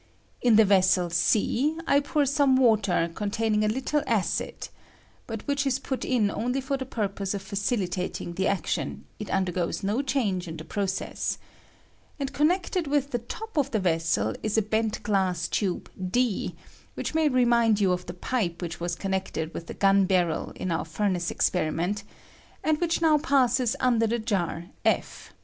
In 0.41 0.55
the 0.55 0.65
vessel 0.65 1.11
(c) 1.11 1.77
I 1.85 1.99
pour 1.99 2.25
some 2.25 2.55
water 2.55 3.11
containing 3.13 3.63
a 3.63 3.67
little 3.67 4.01
acid 4.07 4.69
(but 5.27 5.43
which 5.47 5.63
ia 5.63 5.73
put 5.83 6.03
in 6.03 6.31
only 6.31 6.59
for 6.59 6.75
the 6.75 6.87
pur 6.87 7.07
pose 7.07 7.35
of 7.35 7.43
facilitating 7.43 8.33
the 8.33 8.47
action; 8.47 9.05
it 9.19 9.29
undergoes 9.29 9.83
no 9.83 10.01
change 10.01 10.47
in 10.47 10.57
the 10.57 10.63
process), 10.65 11.37
and 12.19 12.33
connected 12.33 12.87
with 12.87 13.11
the 13.11 13.19
top 13.19 13.55
of 13.57 13.69
the 13.69 13.79
vessel 13.79 14.33
is 14.41 14.57
a 14.57 14.63
bent 14.63 15.03
glass 15.03 15.47
tube 15.47 15.87
(d), 16.17 16.55
which 16.95 17.13
may 17.13 17.29
remind 17.29 17.79
you 17.79 17.91
of 17.91 18.07
the 18.07 18.15
pipe 18.15 18.59
which 18.63 18.79
was 18.79 18.95
con 18.95 19.11
nected 19.11 19.53
with 19.53 19.67
the 19.67 19.75
gun 19.75 20.05
barrel 20.05 20.51
in 20.55 20.71
our 20.71 20.83
furnace 20.83 21.29
ex 21.29 21.47
periment, 21.51 22.01
and 22.63 22.81
which 22.81 23.03
now 23.03 23.19
passes 23.19 23.75
under 23.79 24.07
the 24.07 24.63
(f). 24.83 25.31